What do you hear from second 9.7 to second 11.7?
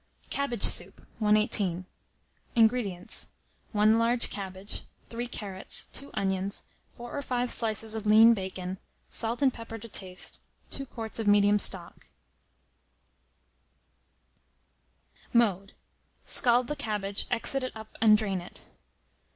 to taste, 2 quarts of medium